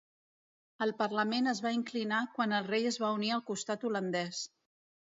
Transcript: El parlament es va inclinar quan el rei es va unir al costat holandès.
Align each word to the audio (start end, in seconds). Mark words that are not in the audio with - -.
El 0.85 0.93
parlament 1.01 1.51
es 1.53 1.61
va 1.67 1.75
inclinar 1.77 2.23
quan 2.39 2.59
el 2.61 2.69
rei 2.73 2.91
es 2.95 2.99
va 3.05 3.13
unir 3.21 3.35
al 3.39 3.47
costat 3.53 3.89
holandès. 3.93 4.47